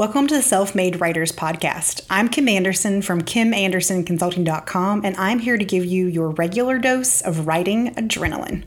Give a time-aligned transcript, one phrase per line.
[0.00, 2.06] Welcome to the Self Made Writers Podcast.
[2.08, 7.46] I'm Kim Anderson from KimAndersonConsulting.com, and I'm here to give you your regular dose of
[7.46, 8.64] writing adrenaline.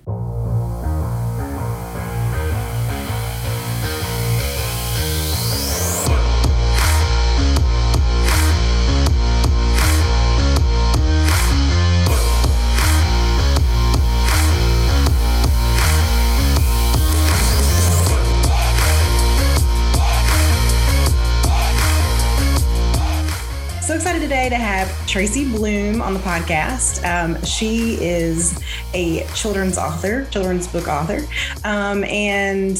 [24.43, 27.01] Today to have Tracy Bloom on the podcast.
[27.05, 28.61] Um, she is
[28.93, 31.21] a children's author, children's book author.
[31.63, 32.77] Um, and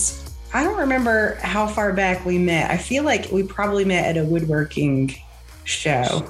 [0.53, 2.69] I don't remember how far back we met.
[2.69, 5.15] I feel like we probably met at a woodworking
[5.63, 6.27] show.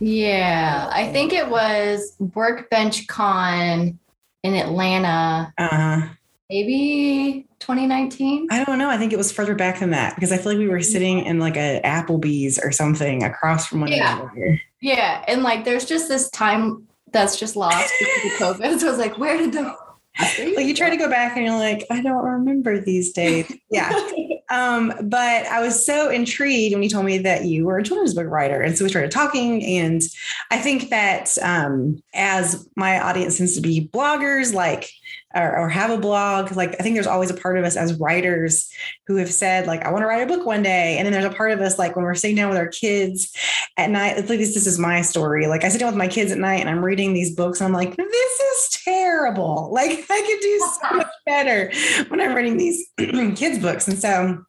[0.00, 3.98] Yeah, I think it was Workbench Con
[4.42, 5.52] in Atlanta.
[5.58, 6.08] Uh-huh.
[6.50, 8.48] Maybe 2019?
[8.50, 8.90] I don't know.
[8.90, 11.20] I think it was further back than that because I feel like we were sitting
[11.20, 14.20] in like a Applebee's or something across from one yeah.
[14.20, 14.60] another.
[14.80, 15.24] Yeah.
[15.28, 18.72] And like there's just this time that's just lost because of COVID.
[18.80, 19.76] So I was like, where did the
[20.18, 23.50] like you try to go back and you're like, I don't remember these days.
[23.70, 23.98] Yeah.
[24.50, 28.12] um, but I was so intrigued when you told me that you were a children's
[28.12, 28.60] book writer.
[28.60, 29.64] And so we started talking.
[29.64, 30.02] And
[30.50, 34.90] I think that um, as my audience tends to be bloggers, like
[35.34, 36.52] or, or, have a blog.
[36.52, 38.70] Like I think there's always a part of us as writers
[39.06, 40.96] who have said, like, I want to write a book one day.
[40.98, 43.34] And then there's a part of us like when we're sitting down with our kids
[43.76, 45.46] at night, at least this is my story.
[45.46, 47.66] Like I sit down with my kids at night and I'm reading these books and
[47.66, 49.70] I'm like, this is terrible.
[49.82, 51.72] Like I could do so much better
[52.08, 52.86] when I'm reading these
[53.38, 53.88] kids' books.
[53.88, 54.44] And so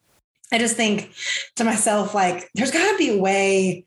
[0.51, 1.13] I just think
[1.55, 3.85] to myself, like, there's gotta be a way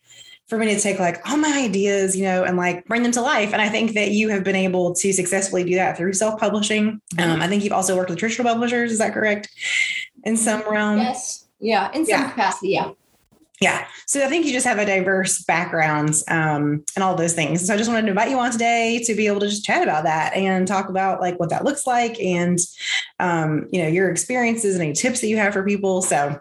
[0.49, 3.21] for me to take like all my ideas, you know, and like bring them to
[3.21, 3.53] life.
[3.53, 7.01] And I think that you have been able to successfully do that through self publishing.
[7.19, 8.93] Um, I think you've also worked with traditional publishers.
[8.93, 9.49] Is that correct?
[10.25, 10.99] In some realm?
[10.99, 11.49] Yes.
[11.59, 11.91] Yeah.
[11.93, 12.31] In some yeah.
[12.31, 12.69] capacity.
[12.71, 12.93] Yeah.
[13.61, 13.87] Yeah.
[14.05, 17.67] So I think you just have a diverse background um, and all those things.
[17.67, 19.83] So I just wanted to invite you on today to be able to just chat
[19.83, 22.59] about that and talk about like what that looks like and,
[23.19, 26.03] um, you know, your experiences and any tips that you have for people.
[26.03, 26.39] So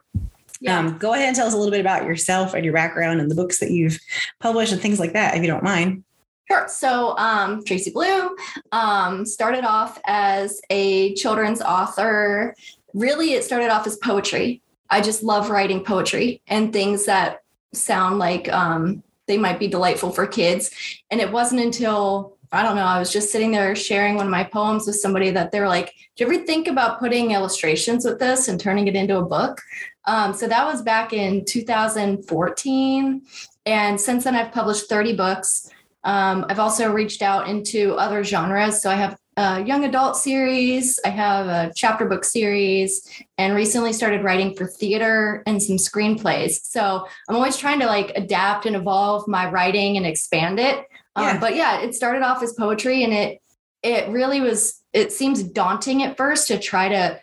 [0.65, 0.79] yeah.
[0.79, 3.29] Um, go ahead and tell us a little bit about yourself and your background and
[3.29, 3.99] the books that you've
[4.39, 6.03] published and things like that, if you don't mind.
[6.49, 6.67] Sure.
[6.67, 8.35] So, um, Tracy Bloom
[8.71, 12.55] um, started off as a children's author.
[12.93, 14.61] Really, it started off as poetry.
[14.89, 17.43] I just love writing poetry and things that
[17.73, 20.71] sound like um, they might be delightful for kids.
[21.11, 24.31] And it wasn't until I don't know, I was just sitting there sharing one of
[24.31, 28.19] my poems with somebody that they're like, Do you ever think about putting illustrations with
[28.19, 29.61] this and turning it into a book?
[30.07, 33.21] Um, so that was back in 2014.
[33.65, 35.69] And since then, I've published 30 books.
[36.03, 38.81] Um, I've also reached out into other genres.
[38.81, 43.91] So I have a young adult series, I have a chapter book series, and recently
[43.91, 46.61] started writing for theater and some screenplays.
[46.63, 50.85] So I'm always trying to like adapt and evolve my writing and expand it.
[51.17, 51.39] Um, yeah.
[51.39, 53.41] but yeah, it started off as poetry and it
[53.83, 57.19] it really was it seems daunting at first to try to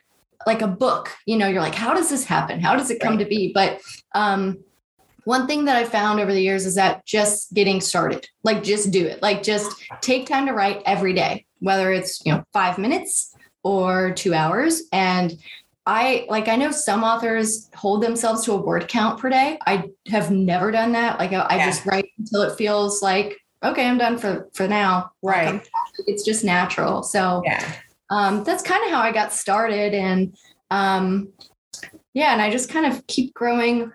[0.47, 2.61] like a book you know you're like how does this happen?
[2.61, 3.25] How does it come right.
[3.25, 3.53] to be?
[3.53, 3.81] But
[4.15, 4.59] um
[5.25, 8.91] one thing that i found over the years is that just getting started like just
[8.91, 9.71] do it like just
[10.01, 13.33] take time to write every day whether it's you know five minutes
[13.63, 14.83] or two hours.
[14.93, 15.39] And
[15.85, 19.59] i like i know some authors hold themselves to a word count per day.
[19.67, 21.19] I have never done that.
[21.19, 21.67] Like i, I yeah.
[21.67, 25.11] just write until it feels like okay i'm done for for now.
[25.23, 25.67] Right.
[26.07, 27.03] it's just natural.
[27.03, 27.75] So yeah
[28.13, 29.95] um, that's kind of how I got started.
[29.95, 30.37] And
[30.71, 31.29] um,
[32.13, 33.91] yeah, and I just kind of keep growing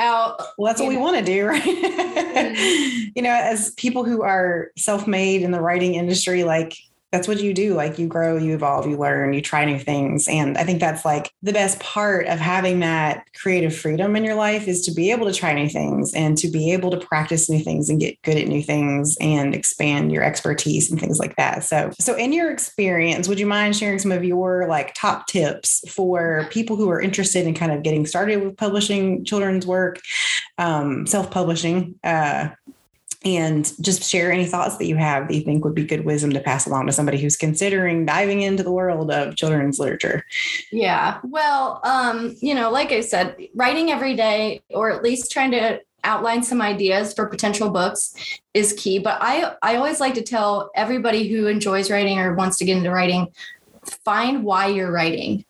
[0.00, 0.42] out.
[0.58, 1.62] Well, that's what we want to do, right?
[1.62, 3.10] Mm-hmm.
[3.14, 6.74] you know, as people who are self made in the writing industry, like
[7.12, 7.74] that's what you do.
[7.74, 10.28] Like you grow, you evolve, you learn, you try new things.
[10.28, 14.36] And I think that's like the best part of having that creative freedom in your
[14.36, 17.50] life is to be able to try new things and to be able to practice
[17.50, 21.34] new things and get good at new things and expand your expertise and things like
[21.36, 21.64] that.
[21.64, 25.82] So, so in your experience, would you mind sharing some of your like top tips
[25.90, 30.00] for people who are interested in kind of getting started with publishing children's work,
[30.58, 32.50] um, self-publishing, uh,
[33.22, 36.32] and just share any thoughts that you have that you think would be good wisdom
[36.32, 40.24] to pass along to somebody who's considering diving into the world of children's literature.
[40.72, 41.18] Yeah.
[41.22, 45.80] Well, um, you know, like I said, writing every day or at least trying to
[46.02, 48.14] outline some ideas for potential books
[48.54, 52.56] is key, but I I always like to tell everybody who enjoys writing or wants
[52.58, 53.28] to get into writing
[54.04, 55.44] find why you're writing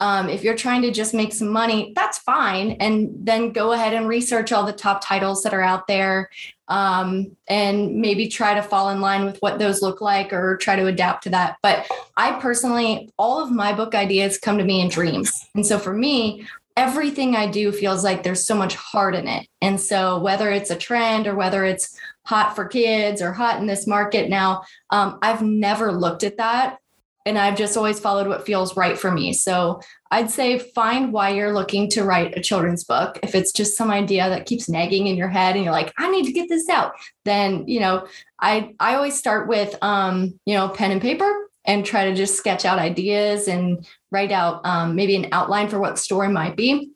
[0.00, 2.72] um, if you're trying to just make some money, that's fine.
[2.72, 6.30] And then go ahead and research all the top titles that are out there
[6.68, 10.76] um, and maybe try to fall in line with what those look like or try
[10.76, 11.56] to adapt to that.
[11.62, 11.86] But
[12.16, 15.32] I personally, all of my book ideas come to me in dreams.
[15.54, 19.48] And so for me, everything I do feels like there's so much heart in it.
[19.60, 23.66] And so whether it's a trend or whether it's hot for kids or hot in
[23.66, 26.78] this market now, um, I've never looked at that.
[27.26, 29.32] And I've just always followed what feels right for me.
[29.32, 33.18] So I'd say find why you're looking to write a children's book.
[33.22, 36.10] If it's just some idea that keeps nagging in your head and you're like, I
[36.10, 36.92] need to get this out,
[37.24, 38.06] then, you know,
[38.40, 42.36] I, I always start with, um, you know, pen and paper and try to just
[42.36, 46.56] sketch out ideas and write out um, maybe an outline for what the story might
[46.56, 46.90] be.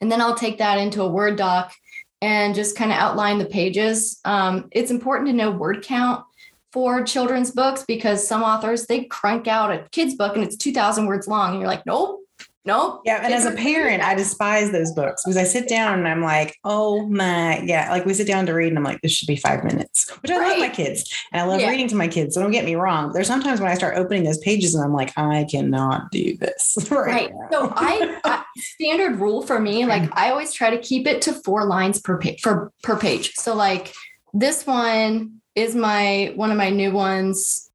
[0.00, 1.72] And then I'll take that into a Word doc
[2.20, 4.20] and just kind of outline the pages.
[4.24, 6.24] Um, it's important to know word count
[6.72, 11.06] for children's books because some authors they crank out a kid's book and it's 2000
[11.06, 12.20] words long and you're like nope
[12.66, 13.02] Nope.
[13.04, 13.20] Yeah.
[13.22, 16.56] And as a parent, I despise those books because I sit down and I'm like,
[16.64, 17.90] oh my, yeah.
[17.90, 20.32] Like we sit down to read and I'm like, this should be five minutes, which
[20.32, 20.48] I right.
[20.48, 21.70] love my kids and I love yeah.
[21.70, 22.34] reading to my kids.
[22.34, 23.12] So don't get me wrong.
[23.12, 26.76] There's sometimes when I start opening those pages and I'm like, I cannot do this.
[26.96, 27.30] Right.
[27.32, 27.52] right.
[27.52, 31.32] So I, I, standard rule for me, like I always try to keep it to
[31.32, 33.34] four lines per page for per page.
[33.34, 33.92] So like
[34.32, 37.70] this one is my, one of my new ones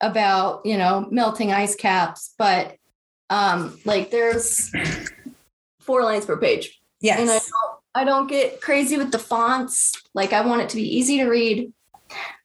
[0.00, 2.77] about, you know, melting ice caps, but
[3.30, 4.72] um, like there's
[5.80, 6.80] four lines per page.
[7.00, 7.20] Yes.
[7.20, 9.94] And I don't, I don't get crazy with the fonts.
[10.14, 11.72] Like I want it to be easy to read.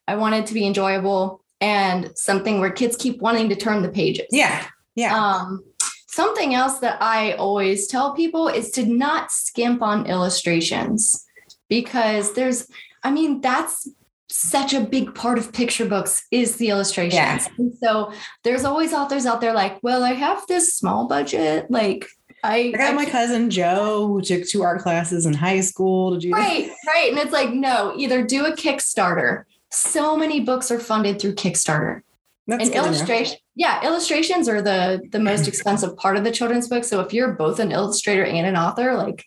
[0.06, 3.88] I want it to be enjoyable and something where kids keep wanting to turn the
[3.88, 4.26] pages.
[4.30, 4.66] Yeah.
[4.94, 5.16] Yeah.
[5.16, 5.64] Um,
[6.08, 11.24] something else that I always tell people is to not skimp on illustrations
[11.68, 12.68] because there's,
[13.02, 13.88] I mean, that's
[14.28, 17.14] such a big part of picture books is the illustrations.
[17.14, 17.46] Yeah.
[17.58, 18.12] And so
[18.42, 21.70] there's always authors out there like, well, I have this small budget.
[21.70, 22.06] Like
[22.42, 26.14] I, I got I my cousin Joe who took two art classes in high school
[26.14, 27.10] to do right, right.
[27.10, 29.44] And it's like, no, either do a Kickstarter.
[29.70, 32.02] So many books are funded through Kickstarter.
[32.46, 36.84] That's and illustration, yeah, illustrations are the the most expensive part of the children's book.
[36.84, 39.24] So if you're both an illustrator and an author, like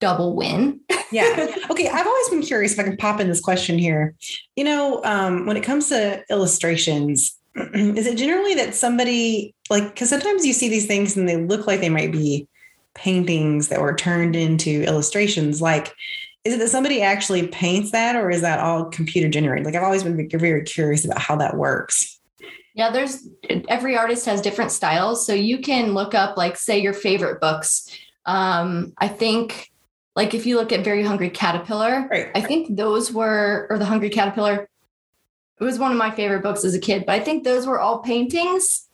[0.00, 0.80] double win.
[1.12, 1.46] yeah.
[1.70, 1.88] Okay.
[1.88, 4.14] I've always been curious if I can pop in this question here.
[4.56, 7.36] You know, um, when it comes to illustrations,
[7.74, 11.66] is it generally that somebody like because sometimes you see these things and they look
[11.66, 12.48] like they might be
[12.94, 15.94] paintings that were turned into illustrations like
[16.44, 19.84] is it that somebody actually paints that or is that all computer generated like i've
[19.84, 22.18] always been very curious about how that works
[22.74, 23.28] yeah there's
[23.68, 27.88] every artist has different styles so you can look up like say your favorite books
[28.26, 29.70] um, i think
[30.18, 32.32] like if you look at Very Hungry Caterpillar, right.
[32.34, 34.68] I think those were, or The Hungry Caterpillar,
[35.60, 37.78] it was one of my favorite books as a kid, but I think those were
[37.78, 38.88] all paintings.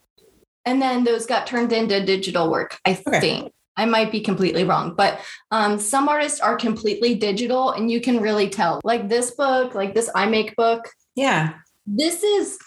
[0.67, 3.21] And then those got turned into digital work, I okay.
[3.21, 3.53] think.
[3.75, 5.19] I might be completely wrong, but
[5.51, 8.83] um, some artists are completely digital and you can really tell.
[8.85, 10.91] Like this book, like this I Make book.
[11.15, 11.55] Yeah.
[11.87, 12.59] This is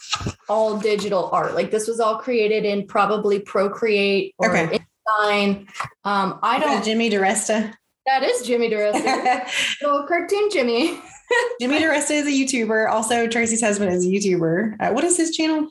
[0.49, 1.53] all digital art.
[1.53, 4.79] Like this was all created in probably Procreate or okay.
[4.79, 5.67] InDesign.
[6.03, 6.79] Um, I don't.
[6.79, 7.75] Know Jimmy DiResta.
[8.07, 9.47] That is Jimmy DiResta.
[9.81, 10.97] Little cartoon Jimmy.
[11.59, 12.89] Jimmy DiResta is a YouTuber.
[12.89, 14.77] Also, Tracy's husband is a YouTuber.
[14.79, 15.69] Uh, what is his channel?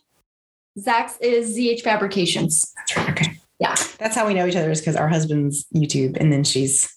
[0.79, 2.75] Zach's is ZH Fabrications.
[2.77, 3.11] That's right.
[3.11, 3.41] Okay.
[3.59, 3.75] Yeah.
[3.99, 6.95] That's how we know each other is because our husband's YouTube and then she's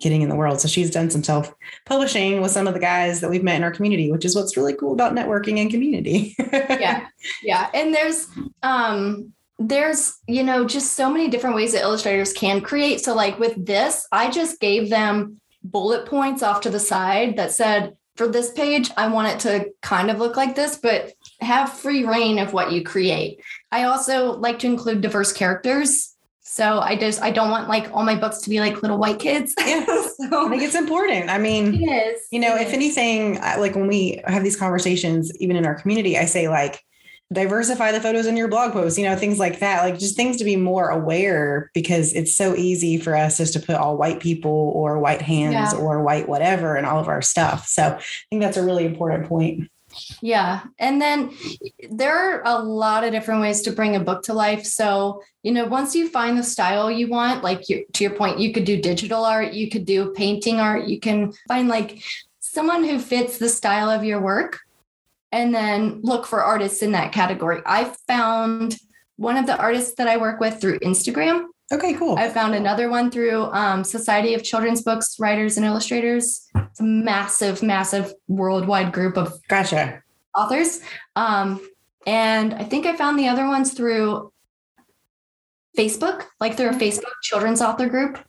[0.00, 0.60] getting in the world.
[0.60, 1.54] So she's done some self
[1.84, 4.56] publishing with some of the guys that we've met in our community, which is what's
[4.56, 6.34] really cool about networking and community.
[6.52, 7.06] yeah.
[7.44, 7.70] Yeah.
[7.72, 8.26] And there's
[8.64, 13.00] um there's you know just so many different ways that illustrators can create.
[13.00, 17.50] So like with this i just gave them bullet points off to the side that
[17.50, 21.72] said for this page i want it to kind of look like this but have
[21.72, 23.40] free rein of what you create.
[23.72, 26.14] I also like to include diverse characters.
[26.42, 29.18] So i just i don't want like all my books to be like little white
[29.18, 29.54] kids.
[29.66, 29.84] Yeah.
[29.84, 31.28] So, i think it's important.
[31.30, 32.20] I mean it is.
[32.30, 32.72] you know if is.
[32.74, 36.80] anything like when we have these conversations even in our community i say like
[37.32, 39.82] diversify the photos in your blog posts, you know, things like that.
[39.82, 43.60] Like just things to be more aware because it's so easy for us just to
[43.60, 45.78] put all white people or white hands yeah.
[45.78, 47.66] or white whatever in all of our stuff.
[47.66, 49.68] So I think that's a really important point.
[50.20, 50.62] Yeah.
[50.78, 51.32] And then
[51.90, 54.64] there are a lot of different ways to bring a book to life.
[54.64, 58.38] So, you know, once you find the style you want, like you, to your point,
[58.38, 62.02] you could do digital art, you could do painting art, you can find like
[62.40, 64.60] someone who fits the style of your work
[65.32, 67.60] and then look for artists in that category.
[67.66, 68.76] I found
[69.16, 71.46] one of the artists that I work with through Instagram.
[71.72, 72.16] Okay, cool.
[72.16, 76.46] I found another one through um, Society of Children's Books Writers and Illustrators.
[76.54, 80.02] It's a massive, massive worldwide group of gotcha
[80.36, 80.80] authors.
[81.16, 81.66] Um,
[82.06, 84.32] and I think I found the other ones through
[85.76, 88.20] Facebook, like through a Facebook children's author group.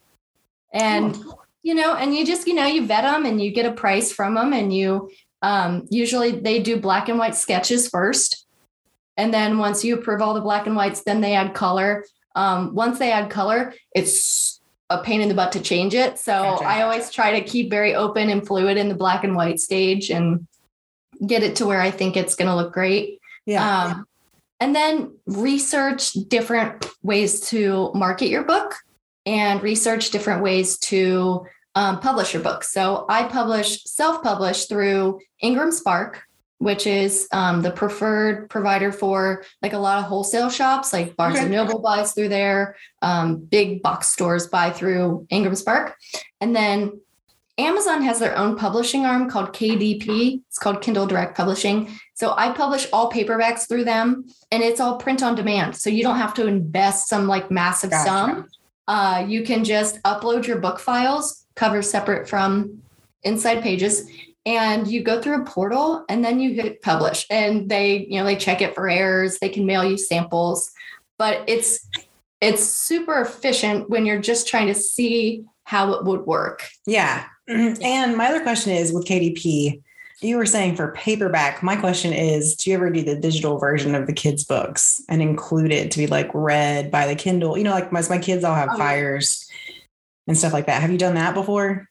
[0.73, 1.43] And cool.
[1.61, 4.11] you know, and you just you know you vet them and you get a price
[4.11, 5.11] from them and you
[5.47, 8.45] um, usually they do black and white sketches first.
[9.15, 12.03] And then once you approve all the black and whites, then they add color.
[12.35, 16.19] Um, once they add color, it's a pain in the butt to change it.
[16.19, 16.65] So Gotcha.
[16.65, 20.09] I always try to keep very open and fluid in the black and white stage
[20.09, 20.45] and
[21.25, 23.19] get it to where I think it's going to look great.
[23.45, 23.85] Yeah.
[23.85, 24.05] Um,
[24.59, 28.75] and then research different ways to market your book
[29.25, 31.45] and research different ways to
[31.77, 32.63] um, publish your book.
[32.63, 36.23] So I publish self publish through Ingram Spark,
[36.57, 41.37] which is um, the preferred provider for like a lot of wholesale shops, like Barnes
[41.37, 45.95] and Noble buys through there, um, big box stores buy through Ingram Spark.
[46.41, 46.99] And then
[47.59, 50.41] Amazon has their own publishing arm called KDP.
[50.47, 51.91] It's called Kindle Direct Publishing.
[52.15, 55.75] So I publish all paperbacks through them and it's all print on demand.
[55.75, 58.09] So you don't have to invest some like massive Gotcha.
[58.09, 58.47] sum.
[58.87, 62.81] Uh, you can just upload your book files, cover separate from
[63.23, 64.09] inside pages,
[64.45, 67.25] and you go through a portal and then you hit publish.
[67.29, 70.71] And they, you know, they check it for errors, they can mail you samples,
[71.17, 71.85] but it's
[72.39, 76.69] it's super efficient when you're just trying to see how it would work.
[76.85, 77.25] Yeah.
[77.49, 79.81] And my other question is with KDP,
[80.21, 81.63] you were saying for paperback.
[81.63, 85.21] My question is do you ever do the digital version of the kids' books and
[85.21, 87.57] include it to be like read by the Kindle?
[87.57, 88.77] You know, like my, my kids all have Oh.
[88.77, 89.49] fires
[90.27, 90.81] and stuff like that.
[90.81, 91.89] Have you done that before?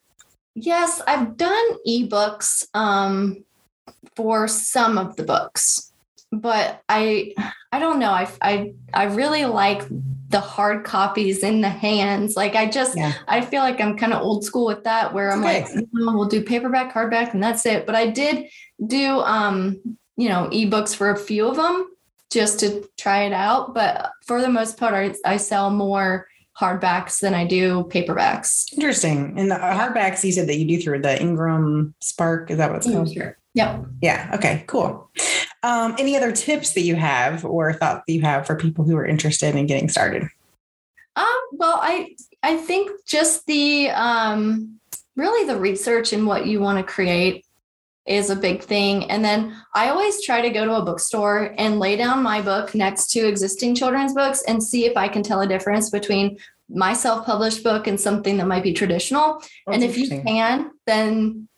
[0.54, 3.44] Yes, I've done ebooks um,
[4.14, 5.92] for some of the books,
[6.32, 7.34] but I
[7.72, 8.10] I don't know.
[8.10, 9.82] I I I really like
[10.28, 12.36] the hard copies in the hands.
[12.36, 13.12] Like I just Yeah.
[13.28, 15.62] I feel like I'm kind of old school with that, where I'm Okay.
[15.62, 17.86] like, "No, we'll do paperback, hardback, and that's it.
[17.86, 18.46] But I did
[18.86, 19.76] do um
[20.16, 21.90] you know ebooks for a few of them
[22.30, 23.74] just to try it out.
[23.74, 26.26] But for the most part, I, I sell more
[26.58, 28.72] hardbacks than I do paperbacks.
[28.72, 29.38] Interesting.
[29.38, 32.50] And the hardbacks you said that you do through the Ingram Spark.
[32.50, 33.12] Is that what it's called?
[33.12, 33.36] Sure.
[33.54, 33.86] Yep.
[34.02, 34.30] Yeah.
[34.34, 34.64] Okay.
[34.66, 35.10] Cool.
[35.62, 38.96] Um, any other tips that you have or thoughts that you have for people who
[38.96, 40.22] are interested in getting started?
[41.16, 44.78] Um, well, I I think just the um
[45.16, 47.45] really the research and what you want to create
[48.06, 49.10] is a big thing.
[49.10, 52.74] And then I always try to go to a bookstore and lay down my book
[52.74, 56.92] next to existing children's books and see if I can tell a difference between my
[56.92, 59.42] self-published book and something that might be traditional.
[59.70, 61.48] and if you can, then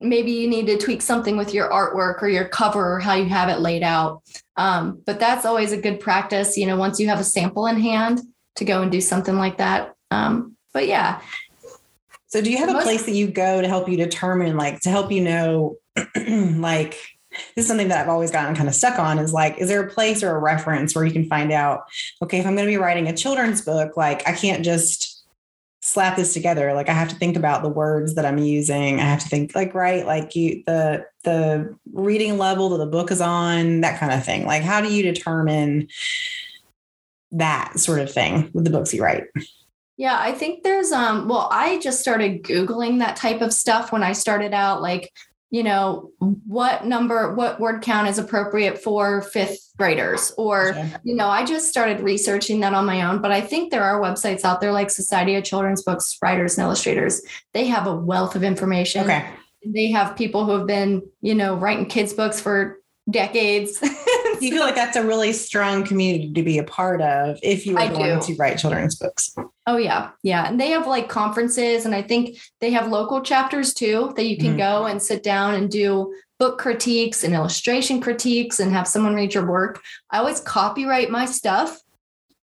[0.00, 3.26] maybe you need to tweak something with your artwork or your cover or how you
[3.26, 4.22] have it laid out.
[4.56, 7.80] Um, but that's always a good practice, you know, once you have a sample in
[7.80, 8.20] hand
[8.56, 9.94] to go and do something like that.
[10.10, 11.20] Um, but yeah,
[12.32, 14.88] So do you have a place that you go to help you determine, like to
[14.88, 15.76] help you know,
[16.16, 16.96] like
[17.54, 19.82] this is something that I've always gotten kind of stuck on is like, is there
[19.82, 21.82] a place or a reference where you can find out,
[22.22, 25.26] okay, if I'm going to be writing a children's book, like I can't just
[25.82, 26.72] slap this together.
[26.72, 28.98] Like I have to think about the words that I'm using.
[28.98, 30.06] I have to think like, right.
[30.06, 34.46] Like you, the, the reading level that the book is on, that kind of thing.
[34.46, 35.88] Like, how do you determine
[37.32, 39.24] that sort of thing with the books you write?
[39.96, 44.02] Yeah, I think there's um well, I just started googling that type of stuff when
[44.02, 45.12] I started out like,
[45.50, 51.00] you know, what number what word count is appropriate for 5th graders or Gotcha.
[51.04, 54.00] you know, I just started researching that on my own, but I think there are
[54.00, 57.20] websites out there like Society of Children's Books Writers and Illustrators.
[57.52, 59.04] They have a wealth of information.
[59.04, 59.28] Okay.
[59.64, 62.80] They have people who have been, you know, writing kids books for
[63.10, 63.78] decades.
[64.42, 67.74] You feel like that's a really strong community to be a part of if you
[67.74, 68.26] were I going do.
[68.26, 69.34] to write children's books?
[69.66, 73.72] Oh yeah, yeah, and they have like conferences, and I think they have local chapters
[73.72, 74.58] too that you can Mhm.
[74.58, 79.32] go and sit down and do book critiques and illustration critiques and have someone read
[79.32, 79.80] your work.
[80.10, 81.78] I always copyright my stuff.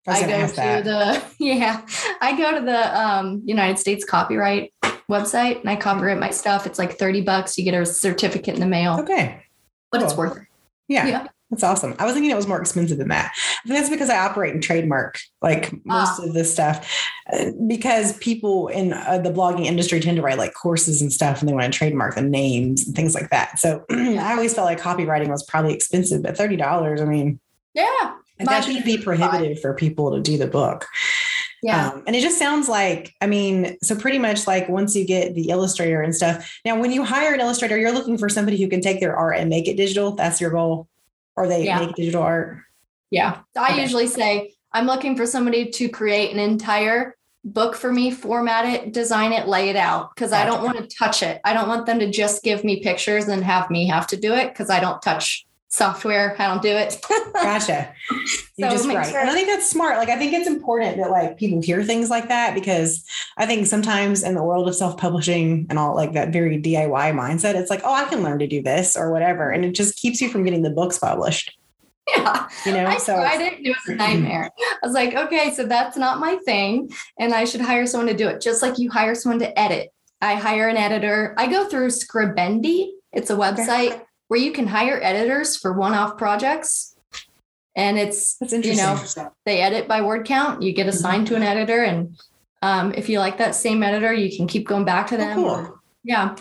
[0.07, 0.85] I I go to that.
[0.85, 1.85] the yeah,
[2.21, 4.73] I go to the um, United States copyright
[5.11, 6.65] website and I copyright my stuff.
[6.67, 7.59] It's like thirty bucks.
[7.59, 9.43] You get a certificate in the mail, okay.
[9.91, 10.45] but it's worth it.
[10.87, 11.27] Yeah, Yeah.
[11.51, 11.95] That's awesome.
[11.99, 13.33] I was thinking it was more expensive than that.
[13.35, 16.25] I think that's because I operate in trademark, like most Ah.
[16.25, 16.87] of this stuff,
[17.33, 21.41] Uh, because people in uh, the blogging industry tend to write like courses and stuff
[21.41, 23.59] and they want to trademark the names and things like that.
[23.59, 27.41] So I always felt like copyrighting was probably expensive, but $30, I mean,
[27.75, 27.87] Yeah,
[28.41, 30.87] that should be be prohibitive for people to do the book.
[31.63, 31.89] yeah.
[31.93, 35.35] Um, and it just sounds like, I mean, so pretty much like once you get
[35.35, 36.59] the illustrator and stuff.
[36.65, 39.39] Now, when you hire an illustrator, you're looking for somebody who can take their art
[39.39, 40.13] and make it digital.
[40.13, 40.89] That's your goal.
[41.39, 41.79] Or they Yeah.
[41.79, 42.59] make digital art.
[43.11, 43.39] Yeah.
[43.57, 43.83] I Okay.
[43.83, 47.15] usually say I'm looking for somebody to create an entire
[47.45, 50.97] book for me, format it, design it, lay it out because I don't want to
[50.97, 51.41] touch it.
[51.45, 54.35] I don't want them to just give me pictures and have me have to do
[54.35, 56.35] it because I don't touch software.
[56.39, 56.99] I don't do it.
[57.35, 57.93] Gotcha.
[58.57, 59.07] You're So just right.
[59.07, 59.99] sure- And I think that's smart.
[59.99, 63.05] Like, I think it's important that like people hear things like that because
[63.37, 67.55] I think sometimes in the world of self-publishing and all like that very DIY mindset,
[67.55, 69.51] it's like, oh, I can learn to do this or whatever.
[69.51, 71.55] And it just keeps you from getting the books published.
[72.09, 72.49] Yeah.
[72.65, 73.61] You know, I so tried it.
[73.61, 74.51] It was a nightmare.
[74.83, 76.91] I was like, okay, so that's not my thing.
[77.19, 79.93] And I should hire someone to do it, just like you hire someone to edit.
[80.23, 81.35] I hire an editor.
[81.37, 82.93] I go through Scribendi.
[83.13, 86.95] It's a website where you can hire editors for one-off projects.
[87.77, 89.01] And it's that's you know,
[89.47, 90.63] they edit by word count.
[90.63, 90.89] You get Mm-hmm.
[90.97, 91.83] assigned to an editor.
[91.85, 92.19] And
[92.63, 95.37] um, if you like that same editor, you can keep going back to Oh, them.
[95.37, 95.47] cool.
[95.51, 96.35] or- yeah.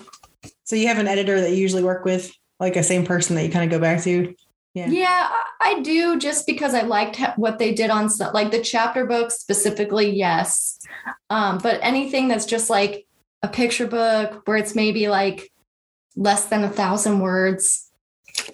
[0.63, 3.44] So you have an editor that you usually work with, like a same person that
[3.44, 4.34] you kind of go back to.
[4.74, 4.88] Yeah.
[4.88, 9.06] Yeah, I- I do just because I liked what they did on like the chapter
[9.06, 10.10] books specifically.
[10.12, 10.79] Yes,
[11.29, 13.06] um, but anything that's just like
[13.44, 15.51] a picture book where it's maybe like
[16.17, 17.89] less than a thousand words,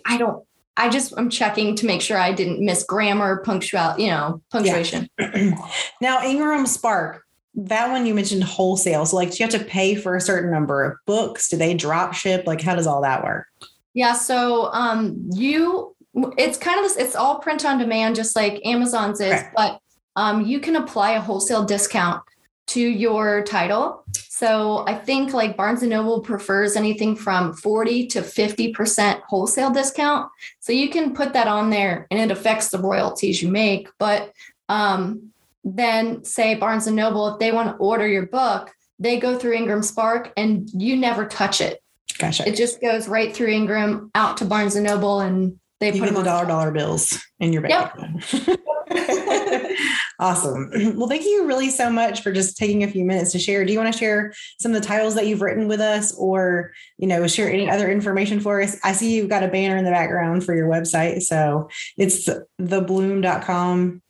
[0.05, 0.45] I don't.
[0.75, 5.07] I just I'm checking to make sure I didn't miss grammar, punctual, you know, punctuation.
[6.01, 7.23] now, Ingram Spark,
[7.55, 9.05] that one you mentioned wholesale.
[9.05, 11.49] So, like, do you have to pay for a certain number of books?
[11.49, 12.47] Do they drop ship?
[12.47, 13.45] Like, how does all that work?
[13.93, 15.95] Yeah, so um you
[16.37, 19.49] it's kind of this it's all print on demand just like Amazon's is, Okay.
[19.55, 19.79] but
[20.15, 22.23] um you can apply a wholesale discount
[22.67, 24.03] to your title.
[24.35, 30.31] So I think like Barnes and Noble prefers anything from 40 to 50% wholesale discount.
[30.59, 34.33] So you can put that on there and it affects the royalties you make, but
[34.69, 35.29] um
[35.63, 39.53] then say Barnes and Noble if they want to order your book, they go through
[39.53, 41.83] Ingram Spark and you never touch it
[42.17, 42.47] Gotcha.
[42.49, 46.07] it just goes right through Ingram out to Barnes and Noble, and they you put
[46.07, 47.93] them the dollar dollar bills in your bank.
[47.93, 48.59] account.
[50.19, 50.71] awesome.
[50.95, 53.65] Well, thank you really so much for just taking a few minutes to share.
[53.65, 56.71] Do you want to share some of the titles that you've written with us or,
[56.97, 58.77] you know, share any other information for us?
[58.83, 61.23] I see you've got a banner in the background for your website.
[61.23, 62.29] So it's
[62.61, 64.01] thebloom.com,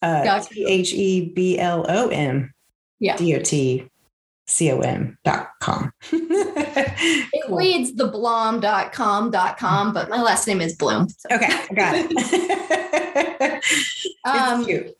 [0.00, 0.40] uh.
[0.40, 2.52] T H E B L O M
[2.98, 3.16] Yeah.
[3.16, 3.88] D O T
[4.46, 5.92] C O M dot com.
[6.12, 7.56] It Cool.
[7.58, 11.08] reads theblom.com.com, but my last name is Bloom.
[11.08, 13.64] So, Okay, got it.
[14.24, 14.94] um, cute.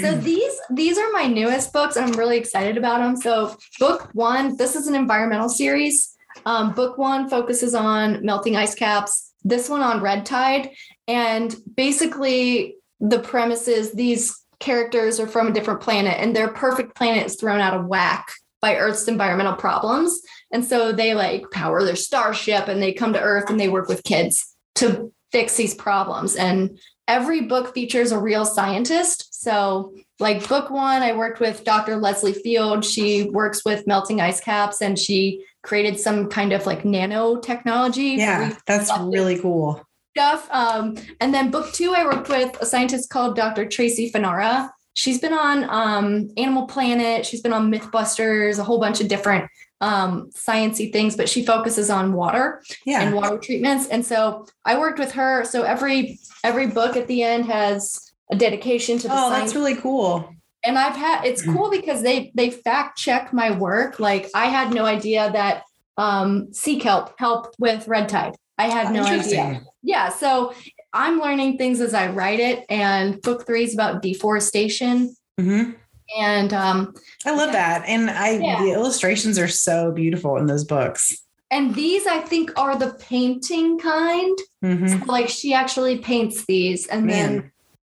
[0.00, 3.16] so these these are my newest books, and I'm really excited about them.
[3.16, 6.16] So book one, this is an environmental series.
[6.46, 9.32] Um, book one focuses on melting ice caps.
[9.42, 10.70] This one on red tide,
[11.08, 16.94] and basically the premise is these characters are from a different planet, and their perfect
[16.94, 20.20] planet is thrown out of whack by Earth's environmental problems.
[20.52, 23.88] And so they like power their starship and they come to Earth and they work
[23.88, 26.36] with kids to fix these problems.
[26.36, 29.42] And every book features a real scientist.
[29.42, 31.96] So, like book one, I worked with Dr.
[31.96, 32.84] Leslie Field.
[32.84, 38.18] She works with melting ice caps and she created some kind of like nanotechnology.
[38.18, 39.82] Yeah, that's really cool.
[40.16, 40.48] stuff.
[40.50, 43.66] Um, and then book two, I worked with a scientist called Dr.
[43.66, 44.70] Tracy Fanara.
[44.94, 47.24] She's been on um, Animal Planet.
[47.24, 49.48] She's been on MythBusters, a whole bunch of different
[49.80, 53.00] um, sciencey things, but she focuses on water Yeah.
[53.02, 53.86] and water treatments.
[53.88, 55.44] And so I worked with her.
[55.44, 59.54] So every every book at the end has a dedication to the Oh, science that's
[59.54, 60.28] really cool.
[60.64, 64.00] and I've had it's cool because they they fact check my work.
[64.00, 65.62] Like I had no idea that
[65.96, 68.34] um, sea kelp helped with red tide.
[68.58, 69.62] I had no idea.
[69.82, 70.52] Yeah, so
[70.92, 72.64] I'm learning things as I write it.
[72.68, 75.14] And book three is about deforestation.
[75.38, 75.76] Mhm.
[76.18, 77.84] And um, I love that.
[77.86, 78.62] And I Yeah.
[78.62, 81.16] the illustrations are so beautiful in those books.
[81.52, 84.38] and these I think are the painting kind.
[84.64, 85.04] Mhm.
[85.08, 87.50] Like she actually paints these and then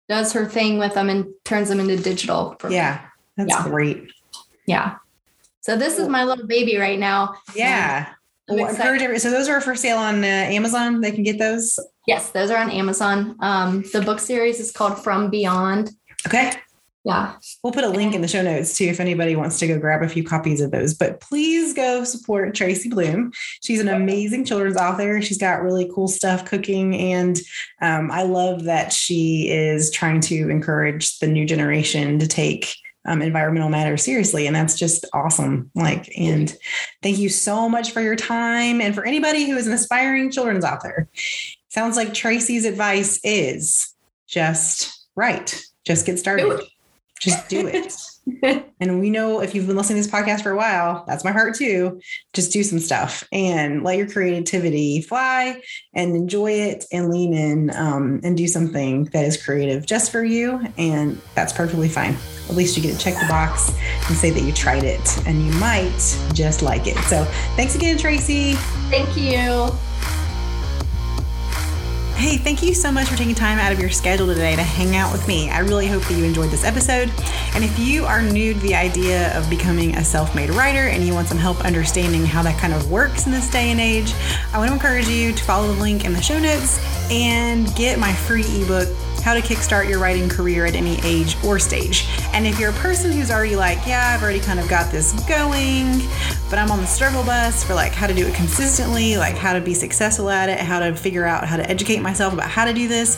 [0.07, 2.55] does her thing with them and turns them into digital.
[2.59, 2.75] for me.
[2.75, 2.99] Yeah.
[3.35, 3.63] That's Yeah.
[3.63, 4.03] great.
[4.67, 4.95] Yeah.
[5.61, 7.33] So this is my little baby right now.
[7.55, 8.09] Yeah.
[8.49, 8.81] I'm Well, excited.
[8.81, 11.01] encourage every- so those are for sale on uh, Amazon.
[11.01, 11.77] They can get those.
[12.07, 13.35] Yes, those are on Amazon.
[13.41, 15.91] Um, the book series is called From Beyond.
[16.25, 16.53] Okay.
[17.03, 17.35] Yeah.
[17.63, 20.01] We'll put a link in the show notes too if anybody wants to go grab
[20.03, 20.93] a few copies of those.
[20.93, 23.31] But please go support Tracy Bloom.
[23.63, 25.21] She's an amazing children's author.
[25.21, 26.95] She's got really cool stuff cooking.
[26.97, 27.37] And
[27.81, 32.75] um, I love that she is trying to encourage the new generation to take
[33.07, 34.45] um, environmental matters seriously.
[34.45, 35.71] And that's just awesome.
[35.73, 36.55] Like, and
[37.01, 38.81] thank you so much for your time.
[38.81, 41.09] And for anybody who is an aspiring children's author,
[41.69, 43.93] sounds like Tracy's advice is
[44.27, 45.59] just right.
[45.85, 46.61] Just get started.
[47.19, 47.93] Just do it.
[48.79, 51.31] and we know if you've been listening to this podcast for a while, that's my
[51.31, 51.99] heart too.
[52.33, 55.61] Just do some stuff and let your creativity fly
[55.93, 60.23] and enjoy it and lean in um, and do something that is creative just for
[60.23, 60.61] you.
[60.77, 62.15] And that's perfectly fine.
[62.49, 63.69] At least you get to check the box
[64.07, 66.97] and say that you tried it and you might just like it.
[67.05, 67.23] So
[67.55, 68.53] thanks again, Tracy.
[68.89, 69.71] Thank you.
[72.17, 74.95] Hey, thank you so much for taking time out of your schedule today to hang
[74.95, 75.51] out with me.
[75.51, 77.11] I really hope that you enjoyed this episode.
[77.53, 81.03] And if you are new to the idea of becoming a self made writer and
[81.03, 84.15] you want some help understanding how that kind of works in this day and age,
[84.51, 87.99] I want to encourage you to follow the link in the show notes and get
[87.99, 88.89] my free ebook
[89.27, 92.07] how to kickstart your writing career at any age or stage.
[92.33, 95.11] And if you're a person who's already like, yeah, I've already kind of got this
[95.27, 95.99] going,
[96.49, 99.53] but I'm on the struggle bus for like how to do it consistently, like how
[99.53, 102.65] to be successful at it, how to figure out how to educate myself about how
[102.65, 103.17] to do this,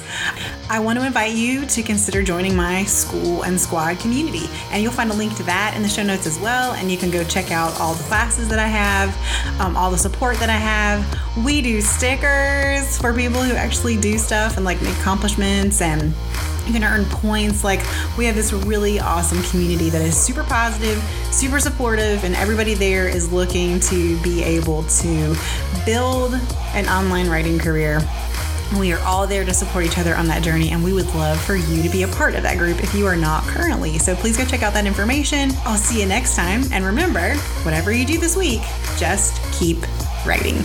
[0.70, 4.48] I want to invite you to consider joining my school and squad community.
[4.72, 6.74] And you'll find a link to that in the show notes as well.
[6.74, 9.98] And you can go check out all the classes that I have, um, all the
[9.98, 11.46] support that I have.
[11.46, 16.13] We do stickers for people who actually do stuff and like make accomplishments and
[16.69, 17.63] you can earn points.
[17.63, 17.82] Like,
[18.17, 21.01] we have this really awesome community that is super positive,
[21.32, 25.36] super supportive, and everybody there is looking to be able to
[25.86, 26.36] build
[26.73, 27.99] an online writing career.
[28.77, 31.41] We are all there to support each other on that journey, and we would love
[31.41, 33.97] for you to be a part of that group if you are not currently.
[33.97, 35.49] So please go check out that information.
[35.65, 36.62] I'll see you next time.
[36.71, 38.62] And remember, whatever you do this week,
[38.97, 39.79] just keep
[40.23, 40.63] writing.